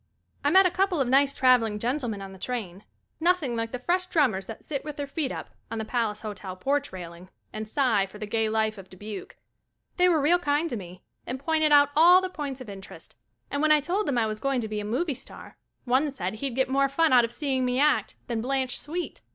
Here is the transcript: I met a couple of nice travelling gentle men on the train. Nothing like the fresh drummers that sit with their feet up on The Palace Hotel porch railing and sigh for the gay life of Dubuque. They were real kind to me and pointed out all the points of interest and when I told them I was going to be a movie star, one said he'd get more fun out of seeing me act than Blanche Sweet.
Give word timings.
I 0.43 0.49
met 0.49 0.65
a 0.65 0.71
couple 0.71 0.99
of 0.99 1.07
nice 1.07 1.35
travelling 1.35 1.77
gentle 1.77 2.09
men 2.09 2.23
on 2.23 2.31
the 2.31 2.39
train. 2.39 2.85
Nothing 3.19 3.55
like 3.55 3.71
the 3.71 3.77
fresh 3.77 4.07
drummers 4.07 4.47
that 4.47 4.65
sit 4.65 4.83
with 4.83 4.95
their 4.97 5.05
feet 5.05 5.31
up 5.31 5.51
on 5.69 5.77
The 5.77 5.85
Palace 5.85 6.21
Hotel 6.21 6.55
porch 6.55 6.91
railing 6.91 7.29
and 7.53 7.67
sigh 7.69 8.07
for 8.07 8.17
the 8.17 8.25
gay 8.25 8.49
life 8.49 8.79
of 8.79 8.89
Dubuque. 8.89 9.35
They 9.97 10.09
were 10.09 10.19
real 10.19 10.39
kind 10.39 10.67
to 10.71 10.75
me 10.75 11.03
and 11.27 11.39
pointed 11.39 11.71
out 11.71 11.89
all 11.95 12.19
the 12.19 12.31
points 12.31 12.61
of 12.61 12.67
interest 12.67 13.15
and 13.51 13.61
when 13.61 13.71
I 13.71 13.79
told 13.79 14.07
them 14.07 14.17
I 14.17 14.25
was 14.25 14.39
going 14.39 14.59
to 14.61 14.67
be 14.67 14.79
a 14.79 14.85
movie 14.85 15.13
star, 15.13 15.55
one 15.85 16.09
said 16.09 16.33
he'd 16.33 16.55
get 16.55 16.67
more 16.67 16.89
fun 16.89 17.13
out 17.13 17.23
of 17.23 17.31
seeing 17.31 17.63
me 17.63 17.79
act 17.79 18.15
than 18.25 18.41
Blanche 18.41 18.79
Sweet. 18.79 19.21